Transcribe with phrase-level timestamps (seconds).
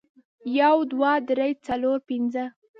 [0.59, 2.45] یو، دوه، درې، څلور، پنځه